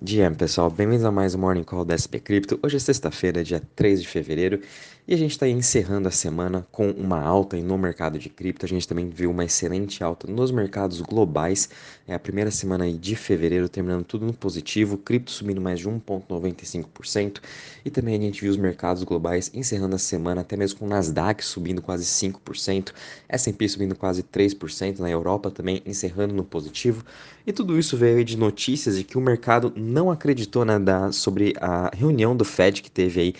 Dia, 0.00 0.30
pessoal, 0.30 0.68
bem-vindos 0.68 1.06
a 1.06 1.10
mais 1.10 1.34
um 1.34 1.38
Morning 1.38 1.64
Call 1.64 1.82
da 1.82 1.96
SP 1.96 2.20
Crypto. 2.20 2.60
Hoje 2.62 2.76
é 2.76 2.78
sexta-feira, 2.78 3.42
dia 3.42 3.62
3 3.74 4.02
de 4.02 4.06
fevereiro, 4.06 4.60
e 5.08 5.14
a 5.14 5.16
gente 5.16 5.30
está 5.30 5.48
encerrando 5.48 6.08
a 6.08 6.10
semana 6.10 6.66
com 6.70 6.90
uma 6.90 7.18
alta 7.18 7.56
no 7.56 7.78
mercado 7.78 8.18
de 8.18 8.28
cripto. 8.28 8.66
A 8.66 8.68
gente 8.68 8.86
também 8.86 9.08
viu 9.08 9.30
uma 9.30 9.44
excelente 9.44 10.02
alta 10.02 10.30
nos 10.30 10.50
mercados 10.50 11.00
globais. 11.00 11.70
É 12.08 12.14
a 12.14 12.18
primeira 12.18 12.50
semana 12.50 12.90
de 12.92 13.14
fevereiro, 13.14 13.68
terminando 13.68 14.04
tudo 14.04 14.26
no 14.26 14.34
positivo, 14.34 14.98
cripto 14.98 15.30
subindo 15.30 15.60
mais 15.60 15.78
de 15.78 15.88
1,95%, 15.88 17.40
e 17.84 17.90
também 17.90 18.16
a 18.16 18.20
gente 18.20 18.42
viu 18.42 18.50
os 18.50 18.56
mercados 18.56 19.02
globais 19.04 19.50
encerrando 19.54 19.94
a 19.94 19.98
semana, 19.98 20.40
até 20.42 20.56
mesmo 20.56 20.80
com 20.80 20.86
o 20.86 20.88
Nasdaq 20.88 21.42
subindo 21.42 21.80
quase 21.80 22.04
5%, 22.04 22.92
S&P 23.28 23.68
subindo 23.68 23.94
quase 23.94 24.24
3%, 24.24 24.98
na 24.98 25.08
Europa 25.08 25.50
também 25.50 25.80
encerrando 25.86 26.34
no 26.34 26.44
positivo, 26.44 27.04
e 27.46 27.52
tudo 27.52 27.78
isso 27.78 27.96
veio 27.96 28.24
de 28.24 28.36
notícias 28.36 28.96
de 28.96 29.04
que 29.04 29.16
o 29.16 29.20
mercado 29.20 29.72
não 29.86 30.10
acreditou 30.10 30.64
né, 30.64 30.78
da, 30.78 31.12
sobre 31.12 31.54
a 31.60 31.90
reunião 31.94 32.36
do 32.36 32.44
Fed 32.44 32.82
que 32.82 32.90
teve 32.90 33.20
aí 33.20 33.34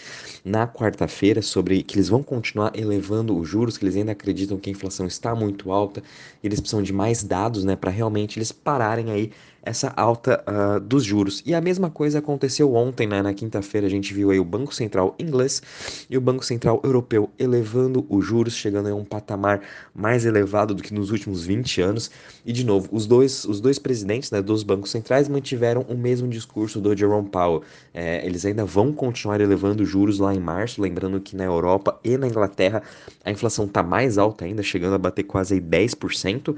na 0.45 0.66
quarta-feira, 0.66 1.43
sobre 1.43 1.83
que 1.83 1.97
eles 1.97 2.09
vão 2.09 2.23
continuar 2.23 2.73
elevando 2.75 3.37
os 3.37 3.48
juros, 3.48 3.77
que 3.77 3.84
eles 3.84 3.97
ainda 3.97 4.12
acreditam 4.12 4.56
que 4.56 4.70
a 4.70 4.73
inflação 4.73 5.06
está 5.06 5.34
muito 5.34 5.73
alta, 5.73 6.03
eles 6.43 6.61
precisam 6.61 6.83
de 6.83 6.93
mais 6.93 7.23
dados 7.23 7.65
né, 7.65 7.75
para 7.75 7.91
realmente 7.91 8.39
eles 8.39 8.53
pararem 8.53 9.11
aí 9.11 9.33
essa 9.66 9.93
alta 9.97 10.43
uh, 10.47 10.80
dos 10.80 11.05
juros. 11.05 11.43
E 11.45 11.52
a 11.52 11.61
mesma 11.61 11.91
coisa 11.91 12.20
aconteceu 12.20 12.73
ontem, 12.73 13.06
né? 13.06 13.20
na 13.20 13.34
quinta-feira, 13.34 13.87
a 13.87 13.91
gente 13.91 14.15
viu 14.15 14.30
aí 14.30 14.39
o 14.39 14.45
Banco 14.45 14.73
Central 14.73 15.16
inglês 15.19 15.61
e 16.09 16.16
o 16.16 16.20
Banco 16.20 16.45
Central 16.45 16.80
europeu 16.84 17.29
elevando 17.37 18.06
os 18.09 18.25
juros, 18.25 18.55
chegando 18.55 18.89
a 18.89 18.95
um 18.95 19.05
patamar 19.05 19.61
mais 19.92 20.25
elevado 20.25 20.73
do 20.73 20.83
que 20.83 20.95
nos 20.95 21.11
últimos 21.11 21.45
20 21.45 21.80
anos. 21.80 22.11
E 22.45 22.52
de 22.52 22.65
novo, 22.65 22.89
os 22.92 23.06
dois, 23.06 23.45
os 23.45 23.61
dois 23.61 23.79
presidentes 23.79 24.30
né, 24.30 24.41
dos 24.41 24.62
bancos 24.62 24.92
centrais 24.92 25.29
mantiveram 25.29 25.83
o 25.89 25.98
mesmo 25.98 26.28
discurso 26.28 26.80
do 26.80 26.97
Jerome 26.97 27.28
Powell. 27.28 27.62
É, 27.92 28.25
eles 28.25 28.47
ainda 28.47 28.64
vão 28.64 28.92
continuar 28.92 29.41
elevando 29.41 29.83
os 29.83 29.89
juros 29.89 30.20
lá 30.20 30.33
em 30.33 30.39
março, 30.39 30.81
lembrando 30.81 31.20
que 31.20 31.34
na 31.34 31.44
Europa 31.44 31.98
e 32.05 32.17
na 32.17 32.28
Inglaterra 32.28 32.83
a 33.25 33.33
inflação 33.33 33.64
está 33.64 33.83
mais 33.83 34.17
alta 34.17 34.44
ainda, 34.44 34.62
chegando 34.62 34.94
a 34.94 34.98
bater 34.98 35.25
quase 35.25 35.61
10%. 35.61 36.56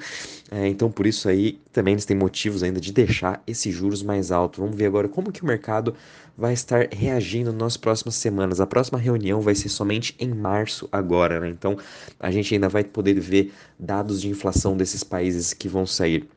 É, 0.51 0.69
então, 0.69 0.91
por 0.91 1.06
isso 1.06 1.27
aí, 1.29 1.59
também 1.73 1.95
eles 1.95 2.05
têm 2.05 2.17
motivos 2.17 2.62
ainda 2.62 2.81
de 2.81 2.92
deixar 2.99 3.41
esses 3.47 3.73
juros 3.73 4.03
mais 4.03 4.33
altos. 4.33 4.59
Vamos 4.59 4.77
ver 4.77 4.87
agora 4.87 5.09
como 5.09 5.31
que 5.31 5.43
o 5.43 5.47
mercado 5.47 5.95
vai 6.37 6.53
estar 6.53 6.89
reagindo 6.93 7.53
nas 7.53 7.77
próximas 7.77 8.17
semanas. 8.17 8.61
A 8.61 8.67
próxima 8.67 8.99
reunião 8.99 9.41
vai 9.41 9.55
ser 9.55 9.69
somente 9.69 10.17
em 10.19 10.35
março 10.35 10.89
agora, 10.91 11.39
né? 11.39 11.49
Então 11.49 11.77
a 12.19 12.31
gente 12.31 12.53
ainda 12.53 12.69
vai 12.69 12.83
poder 12.83 13.15
ver 13.21 13.53
dados 13.79 14.21
de 14.21 14.29
inflação 14.29 14.77
desses 14.77 15.05
países 15.05 15.55
que 15.55 15.69
vão 15.69 15.87
sair 15.87 16.29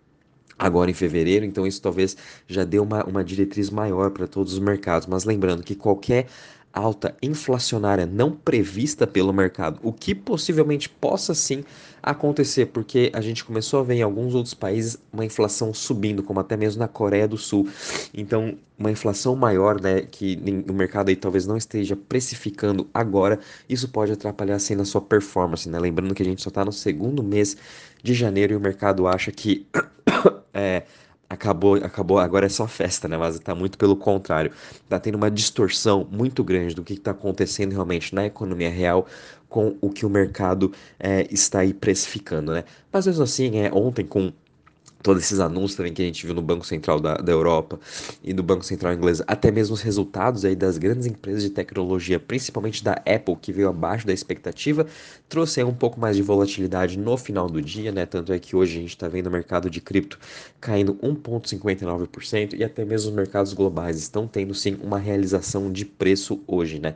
agora 0.58 0.92
em 0.92 0.94
fevereiro, 0.94 1.44
então 1.44 1.66
isso 1.66 1.82
talvez 1.82 2.16
já 2.48 2.64
dê 2.64 2.78
uma, 2.78 3.04
uma 3.06 3.24
diretriz 3.24 3.72
maior 3.72 4.12
para 4.12 4.28
todos 4.28 4.54
os 4.54 4.60
mercados. 4.60 5.08
Mas 5.08 5.24
lembrando 5.24 5.64
que 5.64 5.74
qualquer 5.74 6.28
alta 6.74 7.16
inflacionária 7.22 8.06
não 8.06 8.32
prevista 8.32 9.06
pelo 9.06 9.34
mercado, 9.34 9.80
o 9.84 9.92
que 9.92 10.16
possivelmente 10.16 10.90
possa 10.90 11.34
sim 11.34 11.64
acontecer, 12.02 12.68
porque 12.68 13.12
a 13.14 13.22
gente 13.22 13.44
começou 13.44 13.80
a 13.80 13.84
ver 13.84 13.96
em 13.96 14.02
alguns 14.02 14.34
outros 14.34 14.54
países 14.54 14.98
uma 15.14 15.24
inflação 15.24 15.74
subindo, 15.74 16.24
como 16.24 16.40
até 16.40 16.58
mesmo 16.58 16.80
na 16.80 16.88
Coreia 16.88 17.28
do 17.28 17.38
Sul. 17.38 17.68
Então, 18.14 18.58
uma 18.78 18.90
inflação 18.90 19.36
maior, 19.36 19.80
né, 19.80 20.02
que 20.02 20.40
o 20.68 20.74
mercado 20.74 21.10
aí 21.10 21.16
talvez 21.16 21.46
não 21.46 21.58
esteja 21.58 21.96
precificando 21.96 22.88
agora, 22.94 23.40
isso 23.70 23.88
pode 23.90 24.12
atrapalhar 24.12 24.56
assim 24.56 24.76
na 24.76 24.86
sua 24.86 25.02
performance, 25.02 25.70
né? 25.70 25.80
Lembrando 25.80 26.16
que 26.16 26.24
a 26.24 26.26
gente 26.26 26.42
só 26.42 26.50
está 26.50 26.66
no 26.66 26.72
segundo 26.72 27.22
mês 27.22 27.56
de 28.02 28.14
janeiro 28.14 28.54
e 28.54 28.56
o 28.56 28.60
mercado 28.60 29.08
acha 29.08 29.32
que 29.32 29.68
é, 30.54 30.84
acabou, 31.32 31.76
acabou, 31.76 32.20
agora 32.20 32.46
é 32.46 32.50
só 32.50 32.68
festa, 32.68 33.08
né? 33.08 33.18
Mas 33.18 33.40
tá 33.40 33.56
muito 33.56 33.78
pelo 33.78 33.96
contrário. 33.96 34.52
Tá 34.90 35.00
tendo 35.00 35.16
uma 35.16 35.32
distorção 35.32 36.06
muito 36.12 36.44
grande 36.44 36.76
do 36.76 36.84
que 36.84 36.94
está 36.94 37.12
acontecendo 37.12 37.72
realmente 37.72 38.14
na 38.14 38.26
economia 38.26 38.70
real 38.70 39.08
com 39.48 39.78
o 39.82 39.90
que 39.90 40.06
o 40.06 40.10
mercado 40.10 40.72
é, 41.00 41.28
está 41.32 41.60
aí 41.60 41.74
precificando, 41.74 42.52
né? 42.52 42.64
Mas 42.92 43.08
mesmo 43.08 43.24
assim, 43.24 43.60
é, 43.60 43.72
ontem 43.74 44.06
com 44.06 44.32
todos 45.02 45.24
esses 45.24 45.40
anúncios 45.40 45.76
também 45.76 45.94
que 45.94 46.02
a 46.02 46.06
gente 46.06 46.26
viu 46.26 46.36
no 46.36 46.42
Banco 46.42 46.66
Central 46.66 47.00
da, 47.00 47.16
da 47.16 47.32
Europa 47.32 47.80
e 48.24 48.34
do 48.34 48.44
Banco 48.44 48.64
Central 48.64 48.94
inglês, 48.94 49.22
até 49.28 49.52
mesmo 49.52 49.74
os 49.74 49.82
resultados 49.82 50.46
aí 50.46 50.56
das 50.56 50.78
grandes 50.78 51.08
empresas 51.08 51.44
de 51.44 51.50
tecnologia, 51.50 52.20
principalmente 52.20 52.84
da 52.84 52.94
Apple, 52.94 53.36
que 53.42 53.52
veio 53.52 53.70
abaixo 53.70 54.06
da 54.06 54.14
expectativa, 54.14 54.86
trouxe 55.28 55.60
aí 55.60 55.66
um 55.66 55.74
pouco 55.74 56.00
mais 56.00 56.16
de 56.16 56.22
volatilidade 56.22 56.98
no 56.98 57.18
final 57.18 57.50
do 57.50 57.62
dia, 57.62 57.92
né? 57.92 58.06
Tanto 58.06 58.34
é 58.34 58.40
que 58.40 58.56
hoje 58.56 58.78
a 58.78 58.82
gente 58.82 58.90
está 58.90 59.08
vendo 59.08 59.28
o 59.28 59.32
mercado 59.32 59.70
de 59.70 59.82
cripto 59.82 60.20
caindo 60.60 60.96
1,59% 60.96 62.54
e 62.58 62.64
até 62.64 62.86
mesmo 62.86 63.10
os 63.10 63.16
mercados 63.16 63.54
globais 63.54 63.98
estão 63.98 64.28
tendo 64.28 64.54
sim 64.54 64.78
uma 64.82 65.00
realização 65.00 65.72
de 65.72 65.86
preço 65.86 66.42
hoje, 66.48 66.80
né? 66.80 66.96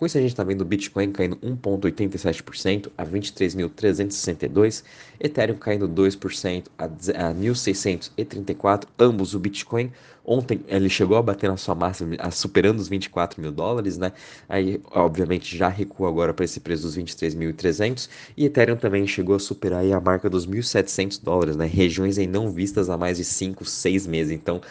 Com 0.00 0.06
isso, 0.06 0.16
a 0.16 0.20
gente 0.22 0.30
está 0.30 0.42
vendo 0.42 0.62
o 0.62 0.64
Bitcoin 0.64 1.12
caindo 1.12 1.36
1,87% 1.36 2.90
a 2.96 3.04
23.362, 3.04 4.82
Ethereum 5.20 5.58
caindo 5.58 5.86
2% 5.86 6.68
a 6.78 6.88
1.634, 6.88 8.84
ambos 8.98 9.34
o 9.34 9.38
Bitcoin. 9.38 9.92
Ontem 10.24 10.64
ele 10.68 10.88
chegou 10.88 11.18
a 11.18 11.22
bater 11.22 11.50
na 11.50 11.58
sua 11.58 11.74
máxima, 11.74 12.16
superando 12.30 12.78
os 12.78 12.88
24 12.88 13.42
mil 13.42 13.52
dólares, 13.52 13.98
né? 13.98 14.12
Aí, 14.48 14.80
obviamente, 14.90 15.54
já 15.54 15.68
recua 15.68 16.08
agora 16.08 16.32
para 16.32 16.46
esse 16.46 16.60
preço 16.60 16.84
dos 16.84 16.96
23.300. 16.96 18.08
E 18.38 18.46
Ethereum 18.46 18.76
também 18.76 19.06
chegou 19.06 19.36
a 19.36 19.38
superar 19.38 19.84
a 19.84 20.00
marca 20.00 20.30
dos 20.30 20.46
1.700 20.46 21.22
dólares, 21.22 21.56
né? 21.56 21.66
Regiões 21.66 22.16
aí 22.16 22.26
não 22.26 22.50
vistas 22.50 22.88
há 22.88 22.96
mais 22.96 23.18
de 23.18 23.24
5, 23.24 23.66
6 23.66 24.06
meses. 24.06 24.32
Então, 24.32 24.62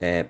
é, 0.00 0.24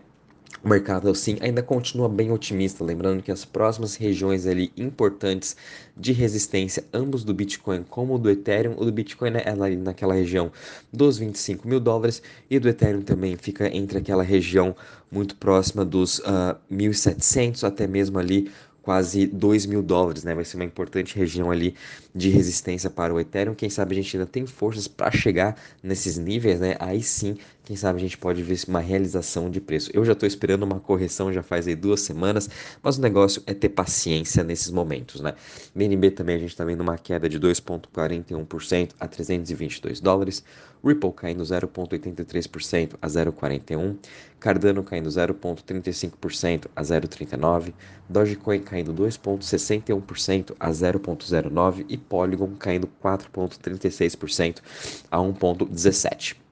o 0.63 0.69
mercado 0.69 1.15
sim 1.15 1.37
ainda 1.41 1.63
continua 1.63 2.09
bem 2.09 2.33
otimista, 2.33 2.85
lembrando 2.85 3.23
que 3.23 3.31
as 3.31 3.45
próximas 3.45 3.97
regiões 3.97 4.47
ali 4.47 4.73
importantes 4.77 5.57
de 5.97 6.13
resistência, 6.13 6.85
ambos 6.93 7.25
do 7.25 7.33
Bitcoin 7.35 7.85
como 7.89 8.19
do 8.19 8.31
Ethereum, 8.31 8.75
o 8.77 8.85
do 8.85 8.93
Bitcoin 8.93 9.33
é 9.37 9.49
ali 9.49 9.77
naquela 9.77 10.15
região 10.15 10.51
dos 10.93 11.19
25 11.19 11.67
mil 11.67 11.81
dólares 11.81 12.23
e 12.51 12.59
do 12.59 12.69
Ethereum 12.69 13.03
também 13.03 13.37
fica 13.37 13.69
entre 13.75 13.99
aquela 13.99 14.23
região 14.23 14.75
muito 15.11 15.37
próxima 15.37 15.85
dos 15.85 16.19
uh, 16.21 16.25
ah, 16.27 16.57
1.700 16.71 17.65
até 17.65 17.87
mesmo 17.87 18.19
ali 18.19 18.51
quase 18.89 19.27
2 19.27 19.67
mil 19.67 19.83
dólares, 19.83 20.25
né? 20.25 20.35
Vai 20.35 20.47
ser 20.47 20.57
uma 20.57 20.65
importante 20.65 21.15
região 21.15 21.51
ali 21.51 21.75
de 22.15 22.31
resistência 22.31 22.89
para 22.89 23.13
o 23.13 23.21
Ethereum. 23.21 23.55
Quem 23.55 23.69
sabe 23.69 23.93
a 23.93 23.97
gente 23.97 24.17
ainda 24.17 24.25
tem 24.25 24.47
forças 24.47 24.89
para 24.89 25.11
chegar 25.11 25.61
nesses 25.83 26.17
níveis, 26.17 26.59
né? 26.59 26.75
Aí 26.81 27.03
sim, 27.03 27.37
quem 27.69 27.77
sabe 27.77 27.99
a 27.99 28.01
gente 28.01 28.17
pode 28.17 28.43
ver 28.43 28.59
uma 28.67 28.81
realização 28.81 29.51
de 29.51 29.61
preço. 29.61 29.91
Eu 29.93 30.03
já 30.03 30.13
estou 30.13 30.27
esperando 30.27 30.63
uma 30.63 30.81
correção 30.81 31.31
já 31.31 31.43
faz 31.43 31.69
aí 31.69 31.75
duas 31.75 32.01
semanas, 32.01 32.49
mas 32.83 32.97
o 32.97 33.03
negócio 33.03 33.43
é 33.47 33.53
ter 33.53 33.69
paciência 33.69 34.43
nesses 34.43 34.71
momentos, 34.71 35.21
né? 35.21 35.35
BNB 35.75 36.13
também 36.13 36.37
a 36.37 36.39
gente 36.39 36.49
está 36.49 36.65
vendo 36.65 36.81
uma 36.81 36.97
queda 36.97 37.29
de 37.29 37.39
2,41% 37.39 38.93
a 38.99 39.07
322 39.07 40.01
dólares. 40.01 40.43
Ripple 40.83 41.13
caindo 41.13 41.43
0,83% 41.43 42.95
a 43.03 43.07
0,41%, 43.07 43.99
Cardano 44.41 44.83
caindo 44.83 45.11
0,35% 45.11 46.69
a 46.75 46.81
0,39%, 46.81 47.75
Dogecoin 48.09 48.61
caindo 48.61 48.95
2,61% 48.95 50.55
a 50.59 50.71
0,09% 50.71 51.85
e 51.87 51.99
Polygon 51.99 52.55
caindo 52.59 52.89
4,36% 53.05 54.63
a 55.11 55.19
1,17%. 55.19 56.48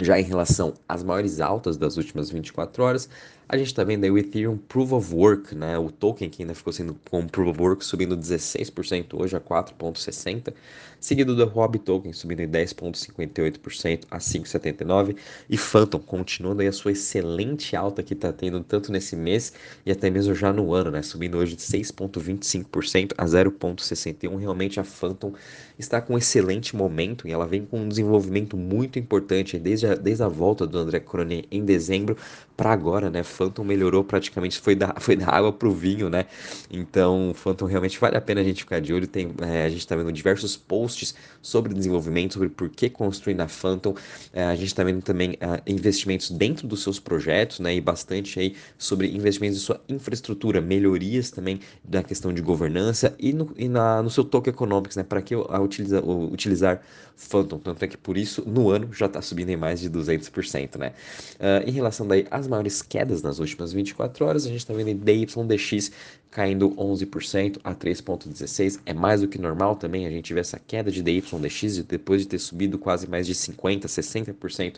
Já 0.00 0.20
em 0.20 0.24
relação 0.24 0.74
às 0.88 1.02
maiores 1.02 1.40
altas 1.40 1.76
das 1.76 1.96
últimas 1.96 2.30
24 2.30 2.82
horas, 2.82 3.08
a 3.48 3.56
gente 3.56 3.68
está 3.68 3.84
vendo 3.84 4.02
aí 4.02 4.10
o 4.10 4.18
Ethereum 4.18 4.56
Proof 4.56 4.92
of 4.92 5.14
Work, 5.14 5.54
né? 5.54 5.78
o 5.78 5.90
token 5.90 6.28
que 6.28 6.42
ainda 6.42 6.54
ficou 6.54 6.72
sendo 6.72 6.96
com 7.08 7.26
Proof 7.28 7.50
of 7.50 7.60
Work 7.60 7.84
subindo 7.84 8.16
16% 8.16 9.14
hoje 9.14 9.36
a 9.36 9.40
4,60%, 9.40 10.52
seguido 10.98 11.36
do 11.36 11.44
Huobi 11.44 11.78
Token 11.78 12.12
subindo 12.12 12.40
em 12.40 12.48
10,58% 12.48 14.04
a 14.10 14.18
5,79%, 14.18 15.16
e 15.48 15.56
Phantom 15.56 16.00
continuando 16.00 16.62
aí 16.62 16.66
a 16.66 16.72
sua 16.72 16.90
excelente 16.90 17.76
alta 17.76 18.02
que 18.02 18.14
está 18.14 18.32
tendo 18.32 18.60
tanto 18.64 18.90
nesse 18.90 19.14
mês 19.14 19.52
e 19.84 19.92
até 19.92 20.10
mesmo 20.10 20.34
já 20.34 20.52
no 20.52 20.74
ano, 20.74 20.90
né? 20.90 21.02
subindo 21.02 21.38
hoje 21.38 21.54
de 21.54 21.62
6,25% 21.62 23.12
a 23.16 23.24
0,61%. 23.24 24.36
Realmente 24.36 24.80
a 24.80 24.84
Phantom 24.84 25.32
está 25.78 26.00
com 26.00 26.14
um 26.14 26.18
excelente 26.18 26.74
momento 26.74 27.28
e 27.28 27.32
ela 27.32 27.46
vem 27.46 27.64
com 27.64 27.80
um 27.80 27.88
desenvolvimento 27.88 28.56
muito 28.56 28.98
importante 28.98 29.58
desde 29.58 29.86
a, 29.86 29.94
desde 29.94 30.24
a 30.24 30.28
volta 30.28 30.66
do 30.66 30.78
André 30.78 30.98
Cronin 30.98 31.44
em 31.50 31.64
dezembro 31.64 32.16
para 32.56 32.72
agora, 32.72 33.10
né? 33.10 33.22
Phantom 33.22 33.62
melhorou 33.62 34.02
praticamente, 34.02 34.58
foi 34.58 34.74
da, 34.74 34.94
foi 34.98 35.16
da 35.16 35.28
água 35.28 35.52
pro 35.52 35.70
vinho, 35.70 36.08
né? 36.08 36.26
Então, 36.70 37.32
Phantom 37.34 37.66
realmente 37.66 37.98
vale 37.98 38.16
a 38.16 38.20
pena 38.20 38.40
a 38.40 38.44
gente 38.44 38.62
ficar 38.62 38.80
de 38.80 38.92
olho. 38.92 39.06
Tem, 39.06 39.30
é, 39.42 39.64
a 39.64 39.68
gente 39.68 39.80
está 39.80 39.94
vendo 39.94 40.10
diversos 40.12 40.56
posts 40.56 41.14
sobre 41.42 41.74
desenvolvimento, 41.74 42.34
sobre 42.34 42.48
por 42.48 42.68
que 42.68 42.88
construir 42.88 43.34
na 43.34 43.46
Phantom. 43.48 43.94
É, 44.32 44.44
a 44.44 44.54
gente 44.54 44.68
está 44.68 44.82
vendo 44.82 45.02
também 45.02 45.36
é, 45.40 45.62
investimentos 45.66 46.30
dentro 46.30 46.66
dos 46.66 46.82
seus 46.82 46.98
projetos, 46.98 47.60
né? 47.60 47.74
E 47.74 47.80
bastante 47.80 48.40
aí 48.40 48.56
sobre 48.78 49.08
investimentos 49.14 49.58
em 49.58 49.60
sua 49.60 49.80
infraestrutura, 49.88 50.60
melhorias 50.60 51.30
também 51.30 51.60
da 51.84 52.02
questão 52.02 52.32
de 52.32 52.40
governança 52.40 53.14
e 53.18 53.32
no, 53.32 53.52
e 53.56 53.68
na, 53.68 54.02
no 54.02 54.10
seu 54.10 54.24
token 54.24 54.52
economics, 54.52 54.96
né? 54.96 55.02
Para 55.02 55.20
que 55.20 55.34
a 55.34 55.60
utiliza, 55.60 56.02
utilizar 56.04 56.80
Phantom. 57.16 57.58
Tanto 57.58 57.84
é 57.84 57.88
que 57.88 57.96
por 57.96 58.16
isso, 58.16 58.44
no 58.46 58.70
ano, 58.70 58.92
já 58.92 59.06
está 59.06 59.22
subindo 59.22 59.50
em 59.50 59.56
mais 59.56 59.80
de 59.80 59.90
200%, 59.90 60.76
né? 60.78 60.92
Uh, 61.34 61.68
em 61.68 61.72
relação 61.72 62.06
daí 62.06 62.26
às 62.30 62.45
maiores 62.46 62.82
quedas 62.82 63.22
nas 63.22 63.38
últimas 63.38 63.72
24 63.72 64.24
horas, 64.24 64.44
a 64.46 64.48
gente 64.48 64.58
está 64.58 64.72
vendo 64.72 64.94
DYDX 64.94 65.90
caindo 66.30 66.70
11% 66.70 67.58
a 67.64 67.74
3,16. 67.74 68.80
É 68.84 68.92
mais 68.92 69.20
do 69.20 69.28
que 69.28 69.38
normal 69.38 69.76
também 69.76 70.06
a 70.06 70.10
gente 70.10 70.32
ver 70.34 70.40
essa 70.40 70.58
queda 70.58 70.90
de 70.90 71.02
DYDX 71.02 71.82
depois 71.84 72.22
de 72.22 72.28
ter 72.28 72.38
subido 72.38 72.78
quase 72.78 73.06
mais 73.08 73.26
de 73.26 73.34
50%, 73.34 73.84
60% 73.84 74.76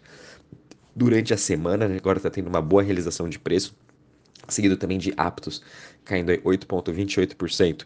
durante 0.94 1.32
a 1.34 1.36
semana. 1.36 1.86
Agora 1.86 2.18
está 2.18 2.30
tendo 2.30 2.48
uma 2.48 2.62
boa 2.62 2.82
realização 2.82 3.28
de 3.28 3.38
preço. 3.38 3.74
Seguido 4.48 4.76
também 4.76 4.98
de 4.98 5.12
Aptos, 5.16 5.62
caindo 6.04 6.32
8,28% 6.32 7.84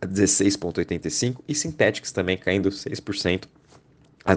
a 0.00 0.06
16,85%. 0.06 1.36
E 1.46 1.54
Synthetics 1.54 2.12
também 2.12 2.36
caindo 2.36 2.70
6% 2.70 3.44
a 4.24 4.34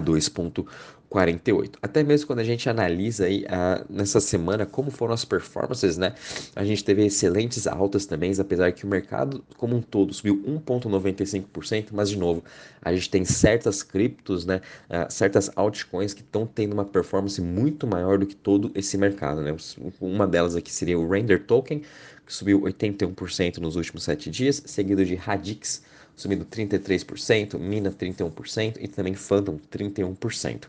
2,48. 1.14 1.74
Até 1.80 2.02
mesmo 2.02 2.26
quando 2.26 2.40
a 2.40 2.44
gente 2.44 2.68
analisa 2.68 3.26
aí 3.26 3.44
uh, 3.44 3.84
nessa 3.88 4.20
semana 4.20 4.66
como 4.66 4.90
foram 4.90 5.14
as 5.14 5.24
performances, 5.24 5.96
né? 5.96 6.14
A 6.56 6.64
gente 6.64 6.84
teve 6.84 7.04
excelentes 7.04 7.66
altas 7.66 8.04
também, 8.04 8.32
apesar 8.38 8.72
que 8.72 8.84
o 8.84 8.88
mercado 8.88 9.44
como 9.56 9.76
um 9.76 9.82
todo 9.82 10.12
subiu 10.12 10.42
1,95%, 10.46 11.88
mas 11.92 12.10
de 12.10 12.18
novo, 12.18 12.42
a 12.82 12.92
gente 12.92 13.08
tem 13.08 13.24
certas 13.24 13.82
criptos, 13.82 14.44
né? 14.44 14.60
Uh, 14.90 15.10
certas 15.10 15.50
altcoins 15.54 16.12
que 16.12 16.22
estão 16.22 16.46
tendo 16.46 16.72
uma 16.72 16.84
performance 16.84 17.40
muito 17.40 17.86
maior 17.86 18.18
do 18.18 18.26
que 18.26 18.34
todo 18.34 18.70
esse 18.74 18.98
mercado, 18.98 19.40
né? 19.40 19.54
Uma 20.00 20.26
delas 20.26 20.56
aqui 20.56 20.72
seria 20.72 20.98
o 20.98 21.08
Render 21.08 21.44
Token, 21.44 21.82
que 22.26 22.32
subiu 22.32 22.62
81% 22.62 23.58
nos 23.58 23.76
últimos 23.76 24.02
7 24.04 24.30
dias, 24.30 24.62
seguido 24.66 25.04
de 25.04 25.14
Radix, 25.14 25.82
subindo 26.16 26.44
33%, 26.44 27.58
Mina 27.58 27.90
31% 27.90 28.76
e 28.80 28.88
também 28.88 29.14
Phantom 29.14 29.58
31%. 29.72 30.64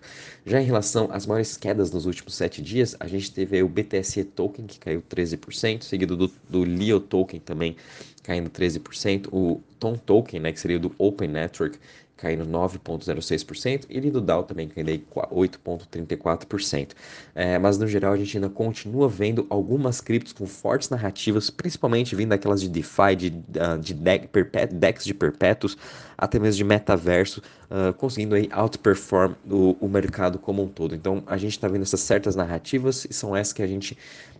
Já 0.46 0.62
em 0.62 0.66
relação 0.66 1.10
às 1.12 1.26
maiores 1.26 1.56
quedas 1.58 1.92
nos 1.92 2.06
últimos 2.06 2.36
7 2.36 2.62
dias, 2.62 2.96
a 3.00 3.08
gente 3.08 3.32
teve 3.32 3.62
o 3.62 3.70
BTSE 3.70 4.24
Token 4.24 4.66
que 4.66 4.80
caiu 4.80 5.02
13%, 5.02 5.84
seguido 5.84 6.16
do, 6.16 6.32
do 6.50 7.00
Token 7.00 7.40
também 7.40 7.76
caindo 8.26 8.50
13%, 8.50 9.28
o 9.32 9.62
Tom 9.80 9.96
Token, 9.96 10.40
né, 10.40 10.52
que 10.52 10.60
seria 10.60 10.80
do 10.80 10.92
Open 10.98 11.28
Network, 11.28 11.78
caindo 12.18 12.46
9,06%, 12.46 13.86
e 13.90 14.00
do 14.10 14.22
Dow 14.22 14.44
também 14.44 14.68
caindo 14.68 14.90
8,34%. 14.90 16.94
É, 17.36 17.60
mas 17.60 17.78
no 17.78 17.88
geral 17.88 18.14
a 18.14 18.18
gente 18.18 18.38
ainda 18.38 18.50
continua 18.50 19.08
vendo 19.08 19.46
algumas 19.50 20.02
criptos 20.02 20.34
com 20.34 20.48
fortes 20.48 20.90
narrativas, 20.90 21.50
principalmente 21.50 22.16
vindo 22.16 22.30
daquelas 22.30 22.62
de 22.62 22.70
DeFi, 22.70 23.16
de, 23.18 23.28
uh, 23.28 23.78
de 23.80 23.94
DEX 23.94 25.06
de 25.06 25.14
perpétuos, 25.14 25.78
até 26.18 26.40
mesmo 26.40 26.58
de 26.58 26.64
metaverso, 26.64 27.42
uh, 27.70 27.94
conseguindo 27.94 28.34
aí 28.34 28.50
outperform 28.56 29.34
o, 29.50 29.76
o 29.80 29.90
mercado 29.90 30.40
como 30.40 30.64
um 30.64 30.68
todo. 30.68 30.96
Então 30.96 31.22
a 31.28 31.38
gente 31.38 31.52
está 31.52 31.68
vendo 31.68 31.84
essas 31.84 32.00
certas 32.00 32.36
narrativas 32.36 33.06
e 33.10 33.14
são 33.14 33.36
essas 33.36 33.54
que 33.54 33.62
a 33.62 33.68
gente 33.68 33.96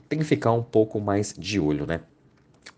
tem 0.08 0.20
que 0.20 0.26
ficar 0.26 0.54
um 0.54 0.64
pouco 0.64 1.00
mais 1.00 1.34
de 1.38 1.60
olho, 1.60 1.86
né? 1.86 2.00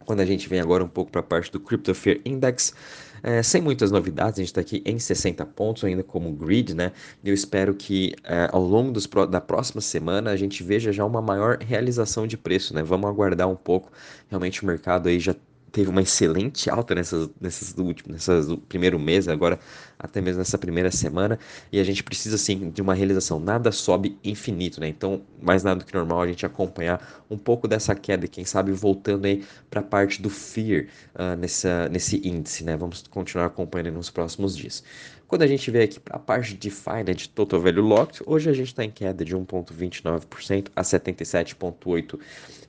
Quando 0.08 0.22
a 0.22 0.26
gente 0.26 0.48
vem 0.48 0.62
agora 0.62 0.82
um 0.86 0.88
pouco 0.88 1.12
para 1.12 1.20
a 1.20 1.24
parte 1.24 1.52
do 1.52 1.60
Crypto 1.60 1.94
Fear 1.94 2.22
Index, 2.24 2.74
é, 3.22 3.44
sem 3.44 3.62
muitas 3.62 3.92
novidades, 3.92 4.40
a 4.40 4.42
gente 4.42 4.48
está 4.48 4.62
aqui 4.62 4.82
em 4.86 4.98
60 4.98 5.46
pontos 5.48 5.84
ainda 5.84 6.02
como 6.02 6.32
grid, 6.32 6.74
né? 6.74 6.94
Eu 7.22 7.34
espero 7.34 7.76
que 7.76 8.16
é, 8.24 8.48
ao 8.54 8.64
longo 8.64 8.90
dos, 8.90 9.06
da 9.30 9.42
próxima 9.42 9.82
semana 9.82 10.32
a 10.32 10.38
gente 10.38 10.64
veja 10.64 10.94
já 10.94 11.04
uma 11.04 11.22
maior 11.22 11.58
realização 11.60 12.26
de 12.26 12.38
preço, 12.38 12.74
né? 12.74 12.82
Vamos 12.82 13.10
aguardar 13.10 13.50
um 13.50 13.56
pouco. 13.56 13.92
Realmente 14.30 14.64
o 14.64 14.66
mercado 14.66 15.10
aí 15.10 15.20
já 15.20 15.36
teve 15.74 15.90
uma 15.90 16.02
excelente 16.02 16.70
alta 16.70 16.96
nessas, 16.96 17.30
nessas 17.42 17.78
últimas, 17.78 18.28
nessas 18.28 18.48
primeiro 18.70 18.98
mês, 18.98 19.28
agora 19.28 19.60
até 20.00 20.22
mesmo 20.22 20.40
nessa 20.40 20.58
primeira 20.58 20.92
semana, 20.92 21.40
e 21.72 21.80
a 21.80 21.84
gente 21.84 22.04
precisa 22.04 22.38
sim 22.38 22.70
de 22.70 22.82
uma 22.82 22.94
realização. 22.94 23.40
Nada 23.40 23.72
sobe 23.72 24.18
infinito, 24.24 24.80
né? 24.80 24.88
Então, 24.88 25.22
mais 25.42 25.64
nada 25.64 25.80
do 25.80 25.86
que 25.86 25.94
normal 25.94 26.22
a 26.22 26.28
gente 26.28 26.46
acompanhar 26.46 27.26
um 27.30 27.38
pouco 27.38 27.68
dessa 27.68 27.96
queda 27.96 28.26
e 28.26 28.30
quem 28.30 28.46
sabe 28.46 28.72
voltando 28.72 29.26
aí 29.26 29.44
para 29.70 29.80
a 29.80 29.84
parte 29.84 30.22
do 30.22 30.30
fear 30.30 30.86
uh, 31.16 31.36
nessa, 31.38 31.90
nesse 31.90 32.28
índice, 32.28 32.64
né? 32.64 32.78
Vamos 32.78 33.04
continuar 33.10 33.46
acompanhando 33.46 33.94
nos 33.94 34.10
próximos 34.10 34.56
dias. 34.56 34.84
Quando 35.28 35.42
a 35.42 35.48
gente 35.48 35.70
vê 35.70 35.84
aqui 35.84 36.00
para 36.00 36.16
a 36.16 36.20
parte 36.20 36.54
de 36.54 36.70
DeFi, 36.70 37.04
né, 37.06 37.14
de 37.14 37.28
Total 37.28 37.60
Value 37.60 37.82
Locked, 37.82 38.22
hoje 38.26 38.50
a 38.50 38.54
gente 38.54 38.68
está 38.68 38.86
em 38.86 38.90
queda 38.90 39.26
de 39.26 39.36
1,29% 39.36 40.68
a 40.74 40.82
77,8 40.82 42.18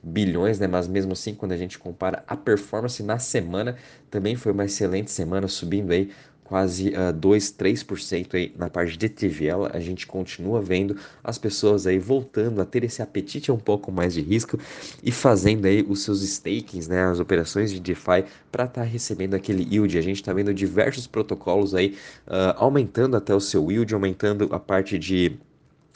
bilhões, 0.03 0.59
né? 0.59 0.67
Mas 0.67 0.85
mesmo 0.85 1.13
assim, 1.13 1.33
quando 1.33 1.53
a 1.53 1.57
gente 1.57 1.79
compara 1.79 2.21
a 2.27 2.35
performance 2.35 3.01
na 3.01 3.17
semana, 3.17 3.77
também 4.11 4.35
foi 4.35 4.51
uma 4.51 4.65
excelente 4.65 5.09
semana, 5.09 5.47
subindo 5.47 5.91
aí 5.91 6.11
quase 6.49 6.89
uh, 6.89 7.13
2, 7.13 7.51
3% 7.51 8.33
aí 8.33 8.51
na 8.57 8.71
parte 8.71 8.97
de 8.97 9.07
TVL, 9.07 9.69
a 9.71 9.79
gente 9.79 10.07
continua 10.07 10.59
vendo 10.59 10.97
as 11.23 11.37
pessoas 11.37 11.85
aí 11.85 11.99
voltando 11.99 12.59
a 12.59 12.65
ter 12.65 12.83
esse 12.83 13.03
apetite 13.03 13.51
um 13.51 13.57
pouco 13.57 13.91
mais 13.91 14.15
de 14.15 14.21
risco 14.21 14.57
e 15.03 15.11
fazendo 15.11 15.67
aí 15.67 15.85
os 15.87 16.01
seus 16.03 16.23
stakings, 16.23 16.87
né, 16.87 17.03
as 17.03 17.19
operações 17.19 17.71
de 17.71 17.79
DeFi 17.79 18.25
para 18.51 18.63
estar 18.63 18.81
tá 18.81 18.83
recebendo 18.83 19.35
aquele 19.35 19.63
yield. 19.63 19.95
A 19.95 20.01
gente 20.01 20.15
está 20.15 20.33
vendo 20.33 20.51
diversos 20.51 21.05
protocolos 21.05 21.75
aí 21.75 21.95
uh, 22.25 22.57
aumentando 22.57 23.15
até 23.15 23.33
o 23.35 23.39
seu 23.39 23.71
yield, 23.71 23.93
aumentando 23.93 24.49
a 24.51 24.59
parte 24.59 24.97
de 24.97 25.37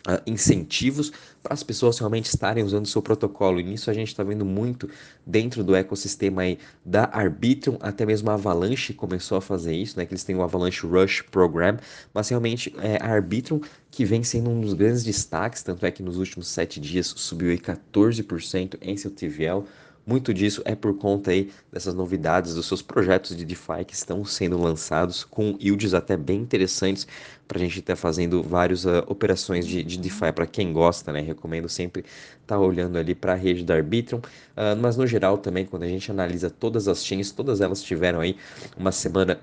Uh, 0.05 0.19
incentivos 0.27 1.13
para 1.41 1.53
as 1.53 1.63
pessoas 1.63 1.97
realmente 1.97 2.25
estarem 2.25 2.61
usando 2.61 2.83
o 2.83 2.89
seu 2.89 3.01
protocolo. 3.01 3.57
E 3.57 3.63
nisso 3.63 3.89
a 3.89 3.93
gente 3.93 4.09
está 4.09 4.21
vendo 4.21 4.43
muito 4.43 4.89
dentro 5.25 5.63
do 5.63 5.73
ecossistema 5.73 6.41
aí 6.41 6.59
da 6.83 7.05
Arbitrum, 7.05 7.77
até 7.79 8.05
mesmo 8.05 8.29
a 8.29 8.33
Avalanche 8.33 8.93
começou 8.93 9.37
a 9.37 9.41
fazer 9.41 9.73
isso, 9.73 9.97
né? 9.97 10.05
Que 10.05 10.13
eles 10.13 10.25
têm 10.25 10.35
o 10.35 10.43
Avalanche 10.43 10.85
Rush 10.85 11.21
Program, 11.31 11.77
mas 12.13 12.27
realmente 12.27 12.75
é 12.79 12.97
a 13.01 13.13
Arbitrum 13.13 13.61
que 13.89 14.03
vem 14.03 14.23
sendo 14.23 14.49
um 14.49 14.59
dos 14.59 14.73
grandes 14.73 15.03
destaques, 15.03 15.61
tanto 15.61 15.85
é 15.85 15.91
que 15.91 16.01
nos 16.01 16.17
últimos 16.17 16.47
sete 16.47 16.79
dias 16.79 17.13
subiu 17.15 17.51
aí 17.51 17.59
14% 17.59 18.77
em 18.81 18.97
seu 18.97 19.11
TVL, 19.11 19.63
muito 20.05 20.33
disso 20.33 20.61
é 20.65 20.75
por 20.75 20.97
conta 20.97 21.31
aí 21.31 21.49
dessas 21.71 21.93
novidades 21.93 22.55
dos 22.55 22.67
seus 22.67 22.81
projetos 22.81 23.35
de 23.35 23.45
DeFi 23.45 23.85
que 23.85 23.93
estão 23.93 24.25
sendo 24.25 24.59
lançados 24.59 25.23
com 25.23 25.57
yields 25.61 25.93
até 25.93 26.17
bem 26.17 26.41
interessantes 26.41 27.07
para 27.47 27.57
a 27.57 27.61
gente 27.61 27.79
estar 27.79 27.93
tá 27.93 27.97
fazendo 27.97 28.43
várias 28.43 28.85
uh, 28.85 29.03
operações 29.07 29.65
de, 29.65 29.83
de 29.83 29.97
DeFi 29.97 30.31
para 30.33 30.45
quem 30.45 30.73
gosta, 30.73 31.11
né? 31.11 31.21
Recomendo 31.21 31.69
sempre 31.69 32.01
estar 32.01 32.55
tá 32.55 32.59
olhando 32.59 32.97
ali 32.97 33.15
para 33.15 33.33
a 33.33 33.35
rede 33.35 33.63
da 33.63 33.75
Arbitrum, 33.75 34.17
uh, 34.17 34.75
mas 34.81 34.97
no 34.97 35.07
geral 35.07 35.37
também 35.37 35.65
quando 35.65 35.83
a 35.83 35.87
gente 35.87 36.11
analisa 36.11 36.49
todas 36.49 36.87
as 36.87 37.05
chains, 37.05 37.31
todas 37.31 37.61
elas 37.61 37.81
tiveram 37.81 38.19
aí 38.19 38.35
uma 38.77 38.91
semana 38.91 39.39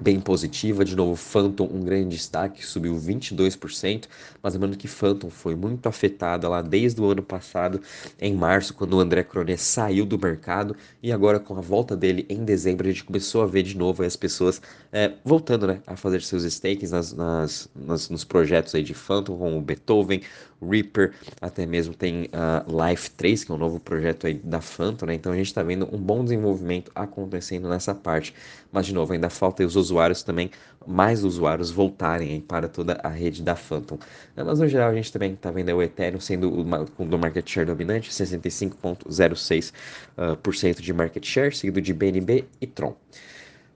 bem 0.00 0.20
positiva. 0.20 0.84
De 0.84 0.94
novo, 0.94 1.16
Phantom, 1.16 1.68
um 1.72 1.80
grande 1.80 2.16
destaque, 2.16 2.64
subiu 2.64 2.94
22%, 2.96 4.04
mas 4.42 4.54
lembrando 4.54 4.76
que 4.76 4.88
Phantom 4.88 5.30
foi 5.30 5.54
muito 5.54 5.88
afetada 5.88 6.48
lá 6.48 6.62
desde 6.62 7.00
o 7.00 7.10
ano 7.10 7.22
passado, 7.22 7.80
em 8.20 8.34
março, 8.34 8.74
quando 8.74 8.94
o 8.94 9.00
André 9.00 9.22
Cronet 9.22 9.58
saiu 9.58 10.04
do 10.04 10.18
mercado, 10.18 10.76
e 11.02 11.12
agora 11.12 11.38
com 11.40 11.56
a 11.56 11.60
volta 11.60 11.96
dele 11.96 12.26
em 12.28 12.44
dezembro, 12.44 12.86
a 12.86 12.90
gente 12.90 13.04
começou 13.04 13.42
a 13.42 13.46
ver 13.46 13.62
de 13.62 13.76
novo 13.76 14.02
as 14.02 14.16
pessoas 14.16 14.60
é, 14.92 15.12
voltando 15.24 15.66
né, 15.66 15.80
a 15.86 15.96
fazer 15.96 16.22
seus 16.22 16.42
stakes 16.44 16.90
nas, 16.90 17.12
nas, 17.12 17.68
nas, 17.74 18.08
nos 18.08 18.24
projetos 18.24 18.74
aí 18.74 18.82
de 18.82 18.94
Phantom, 18.94 19.36
como 19.36 19.58
o 19.58 19.62
Beethoven, 19.62 20.22
Reaper, 20.62 21.12
até 21.40 21.66
mesmo 21.66 21.94
tem 21.94 22.24
uh, 22.24 22.88
Life 22.88 23.10
3, 23.10 23.44
que 23.44 23.52
é 23.52 23.54
um 23.54 23.58
novo 23.58 23.78
projeto 23.78 24.26
aí 24.26 24.34
da 24.34 24.60
Phantom, 24.60 25.06
né? 25.06 25.14
Então 25.14 25.32
a 25.32 25.36
gente 25.36 25.46
está 25.46 25.62
vendo 25.62 25.88
um 25.92 25.98
bom 25.98 26.22
desenvolvimento 26.24 26.90
acontecendo 26.94 27.68
nessa 27.68 27.94
parte. 27.94 28.34
Mas 28.72 28.86
de 28.86 28.94
novo, 28.94 29.12
ainda 29.12 29.30
falta 29.30 29.64
os 29.64 29.76
usuários 29.76 30.22
também, 30.22 30.50
mais 30.86 31.24
usuários 31.24 31.70
voltarem 31.70 32.40
para 32.40 32.68
toda 32.68 32.98
a 33.02 33.08
rede 33.08 33.42
da 33.42 33.56
Phantom. 33.56 33.98
Mas 34.34 34.58
no 34.58 34.68
geral 34.68 34.90
a 34.90 34.94
gente 34.94 35.12
também 35.12 35.32
está 35.32 35.50
vendo 35.50 35.72
o 35.72 35.82
Ethereum 35.82 36.20
sendo 36.20 36.50
o 36.52 37.04
do 37.04 37.18
market 37.18 37.48
share 37.48 37.66
dominante, 37.66 38.10
65,06% 38.10 39.72
uh, 40.16 40.82
de 40.82 40.92
market 40.92 41.24
share, 41.24 41.54
seguido 41.54 41.80
de 41.80 41.92
BNB 41.92 42.44
e 42.60 42.66
Tron. 42.66 42.94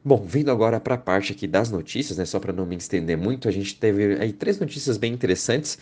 Bom, 0.03 0.25
vindo 0.25 0.51
agora 0.51 0.81
para 0.81 0.95
a 0.95 0.99
parte 0.99 1.33
aqui 1.33 1.47
das 1.47 1.71
notícias, 1.71 2.17
né, 2.17 2.25
só 2.25 2.41
para 2.41 2.55
não 2.55 2.65
me 2.65 2.75
estender 2.75 3.19
muito, 3.19 3.47
a 3.49 3.51
gente 3.51 3.79
teve 3.79 4.15
aí 4.19 4.33
três 4.33 4.59
notícias 4.59 4.97
bem 4.97 5.13
interessantes. 5.13 5.79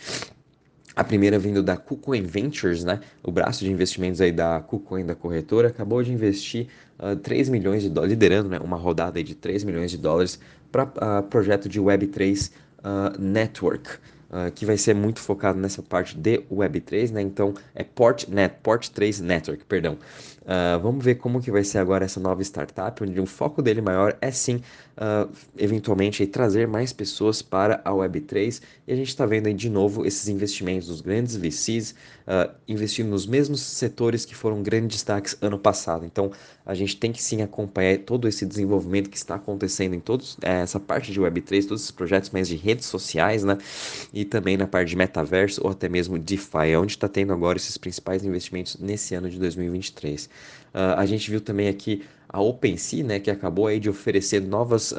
A 0.99 1.03
primeira 1.05 1.39
vindo 1.39 1.63
da 1.63 1.77
KuCoin 1.77 2.23
Ventures, 2.23 2.83
né? 2.83 2.99
O 3.23 3.31
braço 3.31 3.63
de 3.63 3.71
investimentos 3.71 4.19
aí 4.19 4.33
da 4.33 4.59
KuCoin, 4.59 5.05
da 5.05 5.15
corretora, 5.15 5.69
acabou 5.69 6.03
de 6.03 6.11
investir 6.11 6.67
uh, 6.99 7.13
ah, 7.13 7.15
3 7.15 7.47
milhões 7.47 7.83
de 7.83 7.89
dólares, 7.89 8.11
liderando 8.11 8.49
né, 8.49 8.59
uma 8.59 8.75
rodada 8.75 9.23
de 9.23 9.33
3 9.33 9.63
milhões 9.63 9.91
de 9.91 9.97
dólares 9.97 10.41
para 10.69 10.83
uh, 10.83 10.91
ah, 10.97 11.21
projeto 11.21 11.69
de 11.69 11.79
Web3 11.79 12.49
uh, 12.49 12.51
ah, 12.83 13.13
Network. 13.17 13.91
Uh, 14.29 14.51
que 14.53 14.63
vai 14.63 14.77
ser 14.77 14.93
muito 14.93 15.19
focado 15.19 15.57
nessa 15.57 15.81
parte 15.81 16.15
de 16.15 16.39
Web3, 16.51 17.11
né? 17.11 17.21
Então 17.21 17.53
é 17.73 17.83
PortNet, 17.83 18.57
Port3 18.61 19.21
Network, 19.21 19.63
perdão. 19.65 19.97
Uh, 20.49 20.79
vamos 20.79 21.05
ver 21.05 21.13
como 21.15 21.39
que 21.39 21.51
vai 21.51 21.63
ser 21.63 21.77
agora 21.77 22.05
essa 22.05 22.19
nova 22.19 22.41
startup, 22.41 23.03
onde 23.03 23.21
o 23.21 23.25
foco 23.27 23.61
dele 23.61 23.81
maior 23.81 24.17
é 24.19 24.31
sim, 24.31 24.55
uh, 24.97 25.29
eventualmente, 25.55 26.23
aí, 26.23 26.27
trazer 26.27 26.67
mais 26.67 26.91
pessoas 26.91 27.39
para 27.39 27.79
a 27.85 27.91
Web3. 27.91 28.59
E 28.87 28.91
a 28.91 28.95
gente 28.95 29.09
está 29.09 29.27
vendo 29.27 29.45
aí 29.45 29.53
de 29.53 29.69
novo 29.69 30.07
esses 30.07 30.27
investimentos 30.27 30.87
dos 30.87 31.01
grandes 31.01 31.35
VCs 31.35 31.91
uh, 31.91 32.51
investindo 32.67 33.09
nos 33.09 33.27
mesmos 33.27 33.61
setores 33.61 34.25
que 34.25 34.33
foram 34.33 34.63
grandes 34.63 34.97
destaques 34.97 35.37
ano 35.39 35.59
passado. 35.59 36.03
Então, 36.03 36.31
a 36.65 36.73
gente 36.73 36.97
tem 36.97 37.11
que 37.11 37.21
sim 37.21 37.43
acompanhar 37.43 37.99
todo 37.99 38.27
esse 38.27 38.43
desenvolvimento 38.43 39.07
que 39.07 39.17
está 39.17 39.35
acontecendo 39.35 39.93
em 39.93 39.99
todos 39.99 40.35
é, 40.41 40.61
essa 40.61 40.79
parte 40.79 41.11
de 41.11 41.21
Web3, 41.21 41.67
todos 41.67 41.81
esses 41.81 41.91
projetos 41.91 42.31
mais 42.31 42.47
de 42.47 42.55
redes 42.55 42.87
sociais, 42.87 43.43
né? 43.43 43.57
E 44.11 44.25
também 44.25 44.57
na 44.57 44.65
parte 44.65 44.89
de 44.89 44.95
metaverso 44.95 45.61
ou 45.63 45.71
até 45.71 45.87
mesmo 45.87 46.17
DeFi, 46.17 46.75
onde 46.75 46.93
está 46.93 47.07
tendo 47.07 47.33
agora 47.33 47.57
esses 47.57 47.77
principais 47.77 48.23
investimentos 48.25 48.77
nesse 48.77 49.13
ano 49.13 49.29
de 49.29 49.37
2023. 49.37 50.29
Uh, 50.73 50.97
a 50.97 51.05
gente 51.05 51.29
viu 51.29 51.41
também 51.41 51.67
aqui 51.67 52.03
a 52.27 52.39
OpenSea, 52.39 53.03
né, 53.03 53.19
que 53.19 53.31
acabou 53.31 53.67
aí 53.67 53.79
de 53.79 53.89
oferecer 53.89 54.41
novas, 54.41 54.91
uh, 54.91 54.95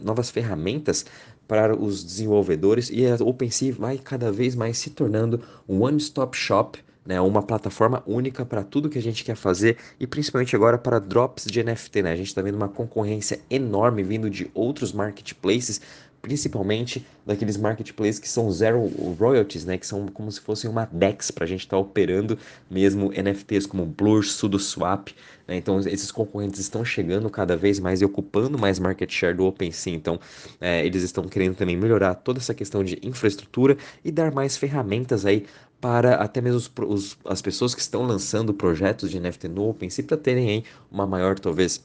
novas 0.00 0.30
ferramentas 0.30 1.04
para 1.46 1.76
os 1.76 2.02
desenvolvedores 2.02 2.90
e 2.90 3.06
a 3.06 3.16
OpenSea 3.22 3.72
vai 3.72 3.98
cada 3.98 4.32
vez 4.32 4.54
mais 4.54 4.78
se 4.78 4.90
tornando 4.90 5.42
um 5.68 5.82
one-stop 5.82 6.36
shop 6.36 6.78
né, 7.04 7.20
uma 7.20 7.42
plataforma 7.42 8.02
única 8.06 8.44
para 8.44 8.62
tudo 8.62 8.88
que 8.88 8.98
a 8.98 9.02
gente 9.02 9.24
quer 9.24 9.34
fazer 9.34 9.76
e 9.98 10.06
principalmente 10.06 10.54
agora 10.54 10.78
para 10.78 10.98
drops 10.98 11.44
de 11.46 11.62
NFT. 11.62 12.02
Né? 12.02 12.12
A 12.12 12.16
gente 12.16 12.28
está 12.28 12.42
vendo 12.42 12.54
uma 12.54 12.68
concorrência 12.68 13.40
enorme 13.50 14.02
vindo 14.02 14.28
de 14.28 14.50
outros 14.54 14.92
marketplaces 14.92 15.80
principalmente 16.20 17.06
daqueles 17.24 17.56
marketplaces 17.56 18.18
que 18.18 18.28
são 18.28 18.50
zero 18.50 18.86
royalties, 19.18 19.64
né, 19.64 19.78
que 19.78 19.86
são 19.86 20.06
como 20.08 20.30
se 20.30 20.40
fossem 20.40 20.70
uma 20.70 20.86
DEX 20.90 21.30
para 21.30 21.44
a 21.44 21.46
gente 21.46 21.60
estar 21.60 21.76
tá 21.76 21.80
operando 21.80 22.38
mesmo 22.70 23.10
NFTs 23.12 23.66
como 23.66 23.86
Blur, 23.86 24.24
SudoSwap, 24.24 25.14
né, 25.46 25.56
então 25.56 25.78
esses 25.80 26.10
concorrentes 26.10 26.60
estão 26.60 26.84
chegando 26.84 27.28
cada 27.30 27.56
vez 27.56 27.78
mais 27.78 28.00
e 28.00 28.04
ocupando 28.04 28.58
mais 28.58 28.78
market 28.78 29.10
share 29.10 29.36
do 29.36 29.46
OpenSea, 29.46 29.94
então 29.94 30.20
é, 30.60 30.84
eles 30.84 31.02
estão 31.02 31.24
querendo 31.24 31.54
também 31.54 31.76
melhorar 31.76 32.14
toda 32.14 32.38
essa 32.38 32.54
questão 32.54 32.84
de 32.84 32.98
infraestrutura 33.02 33.76
e 34.04 34.10
dar 34.10 34.32
mais 34.32 34.56
ferramentas 34.56 35.24
aí 35.24 35.46
para 35.80 36.16
até 36.16 36.40
mesmo 36.40 36.58
os, 36.58 36.70
os, 36.86 37.18
as 37.24 37.40
pessoas 37.40 37.74
que 37.74 37.80
estão 37.80 38.02
lançando 38.02 38.52
projetos 38.52 39.10
de 39.10 39.18
NFT 39.18 39.48
no 39.48 39.70
OpenSea 39.70 40.04
para 40.04 40.16
terem 40.16 40.48
aí 40.50 40.64
uma 40.90 41.06
maior 41.06 41.38
talvez 41.38 41.82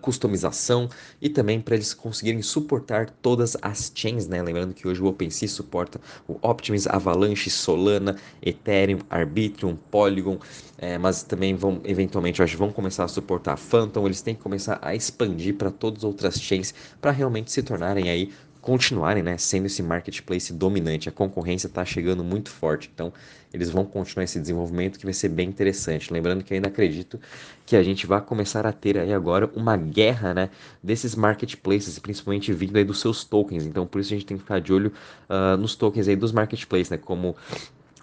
Customização 0.00 0.88
e 1.22 1.28
também 1.28 1.60
para 1.60 1.76
eles 1.76 1.94
conseguirem 1.94 2.42
suportar 2.42 3.08
todas 3.08 3.56
as 3.62 3.92
chains, 3.94 4.26
né? 4.26 4.42
Lembrando 4.42 4.74
que 4.74 4.88
hoje 4.88 5.00
o 5.00 5.06
OpenSea 5.06 5.48
suporta 5.48 6.00
o 6.26 6.36
Optimus, 6.42 6.88
Avalanche, 6.88 7.48
Solana, 7.48 8.16
Ethereum, 8.42 8.98
Arbitrum, 9.08 9.76
Polygon, 9.88 10.40
é, 10.76 10.98
mas 10.98 11.22
também 11.22 11.54
vão 11.54 11.80
eventualmente, 11.84 12.42
acho, 12.42 12.58
vão 12.58 12.72
começar 12.72 13.04
a 13.04 13.08
suportar 13.08 13.56
Phantom. 13.56 14.06
Eles 14.06 14.20
têm 14.22 14.34
que 14.34 14.42
começar 14.42 14.78
a 14.82 14.92
expandir 14.94 15.54
para 15.54 15.70
todas 15.70 15.98
as 16.00 16.04
outras 16.04 16.40
chains 16.40 16.74
para 17.00 17.12
realmente 17.12 17.52
se 17.52 17.62
tornarem 17.62 18.10
aí 18.10 18.32
continuarem 18.60 19.22
né, 19.22 19.36
sendo 19.38 19.66
esse 19.66 19.82
marketplace 19.82 20.52
dominante. 20.52 21.08
A 21.08 21.12
concorrência 21.12 21.66
está 21.66 21.84
chegando 21.84 22.22
muito 22.22 22.50
forte, 22.50 22.90
então 22.92 23.12
eles 23.52 23.70
vão 23.70 23.84
continuar 23.84 24.24
esse 24.24 24.38
desenvolvimento 24.38 24.98
que 24.98 25.04
vai 25.04 25.12
ser 25.12 25.28
bem 25.28 25.48
interessante. 25.48 26.12
Lembrando 26.12 26.44
que 26.44 26.54
ainda 26.54 26.68
acredito 26.68 27.18
que 27.66 27.74
a 27.74 27.82
gente 27.82 28.06
vai 28.06 28.20
começar 28.20 28.66
a 28.66 28.72
ter 28.72 28.98
aí 28.98 29.12
agora 29.12 29.50
uma 29.54 29.76
guerra 29.76 30.34
né, 30.34 30.50
desses 30.82 31.14
marketplaces, 31.14 31.98
principalmente 31.98 32.52
vindo 32.52 32.76
aí 32.76 32.84
dos 32.84 33.00
seus 33.00 33.24
tokens. 33.24 33.66
Então 33.66 33.86
por 33.86 34.00
isso 34.00 34.12
a 34.12 34.16
gente 34.16 34.26
tem 34.26 34.36
que 34.36 34.42
ficar 34.42 34.60
de 34.60 34.72
olho 34.72 34.92
uh, 35.28 35.56
nos 35.56 35.74
tokens 35.74 36.06
aí 36.06 36.16
dos 36.16 36.32
marketplaces, 36.32 36.90
né, 36.90 36.96
como 36.98 37.36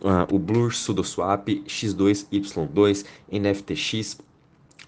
uh, 0.02 0.34
o 0.34 0.40
Blur, 0.40 0.74
SudoSwap, 0.74 1.64
X2Y2, 1.66 3.06
NFTX 3.32 4.18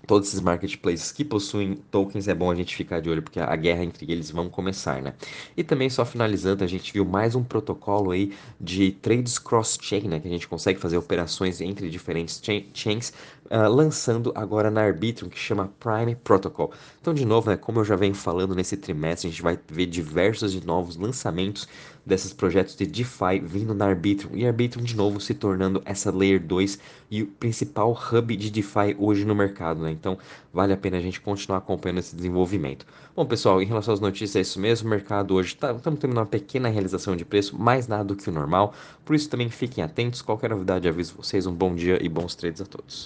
todos 0.08 0.30
esses 0.30 0.42
marketplaces 0.42 1.12
que 1.12 1.24
possuem 1.24 1.76
tokens 1.92 2.28
é 2.28 2.34
bom 2.34 2.50
a 2.50 2.56
gente 2.56 2.76
ficar 2.76 3.00
de 3.00 3.10
olho 3.10 3.22
porque 3.22 3.40
a 3.40 3.56
guerra 3.56 3.84
entre 3.84 4.12
eles 4.12 4.32
vão 4.32 4.50
começar, 4.50 5.02
né? 5.02 5.14
E 5.56 5.64
também 5.64 5.90
só 5.90 6.04
finalizando, 6.04 6.64
a 6.64 6.68
gente 6.68 6.92
viu 6.92 7.06
mais 7.06 7.36
um 7.36 7.44
protocolo 7.44 8.12
aí 8.12 8.34
de 8.60 8.92
trades 8.92 9.38
cross-chain, 9.38 10.08
né? 10.08 10.20
Que 10.20 10.28
a 10.28 10.32
gente 10.32 10.48
consegue 10.48 10.80
fazer 10.80 10.98
operações 10.98 11.62
entre 11.62 11.90
diferentes 11.90 12.42
chains, 12.74 13.14
uh, 13.46 13.70
lançando 13.70 14.32
agora 14.36 14.72
na 14.72 14.82
Arbitrum, 14.82 15.30
que 15.30 15.38
chama 15.38 15.72
Prime 15.80 16.16
Protocol. 16.16 16.74
Então, 17.10 17.16
de 17.16 17.26
novo, 17.26 17.50
né? 17.50 17.58
Como 17.58 17.80
eu 17.80 17.84
já 17.84 17.96
venho 17.96 18.14
falando 18.14 18.54
nesse 18.54 18.78
trimestre, 18.78 19.28
a 19.28 19.32
gente 19.32 19.42
vai 19.42 19.58
ver 19.68 19.88
diversos 19.88 20.54
e 20.54 20.64
novos 20.64 20.96
lançamentos 20.96 21.68
desses 22.06 22.32
projetos 22.32 22.76
de 22.76 22.86
DeFi 22.86 23.40
vindo 23.42 23.74
na 23.74 23.88
Arbitrum 23.88 24.30
e 24.36 24.46
Arbitrum 24.46 24.84
de 24.84 24.96
novo 24.96 25.20
se 25.20 25.34
tornando 25.34 25.82
essa 25.86 26.16
Layer 26.16 26.40
2 26.40 26.78
e 27.10 27.24
o 27.24 27.26
principal 27.26 27.92
hub 27.92 28.38
de 28.38 28.52
DeFi 28.52 28.96
hoje 29.00 29.26
no 29.26 29.34
mercado, 29.34 29.82
né? 29.82 29.90
Então 29.90 30.20
vale 30.54 30.72
a 30.72 30.78
pena 30.78 30.98
a 30.98 31.02
gente 31.02 31.20
continuar 31.20 31.58
acompanhando 31.58 31.98
esse 31.98 32.16
desenvolvimento. 32.16 32.86
Bom, 33.16 33.26
pessoal, 33.26 33.60
em 33.60 33.66
relação 33.66 33.96
às 33.96 34.00
notícias, 34.00 34.36
é 34.36 34.42
isso 34.42 34.60
mesmo. 34.60 34.86
O 34.86 34.92
mercado 34.92 35.34
hoje 35.34 35.56
está 35.56 35.72
estamos 35.72 36.00
tendo 36.00 36.12
uma 36.12 36.28
pequena 36.28 36.70
realização 36.70 37.16
de 37.16 37.26
preço, 37.26 37.58
mais 37.60 37.88
nada 37.88 38.04
do 38.04 38.16
que 38.16 38.30
o 38.30 38.32
normal. 38.32 38.72
Por 39.04 39.16
isso 39.16 39.28
também 39.28 39.50
fiquem 39.50 39.84
atentos. 39.84 40.22
Qualquer 40.22 40.52
novidade 40.52 40.88
aviso 40.88 41.16
vocês. 41.18 41.48
Um 41.48 41.56
bom 41.56 41.74
dia 41.74 41.98
e 42.00 42.08
bons 42.08 42.36
trades 42.36 42.62
a 42.62 42.68
todos. 42.68 42.98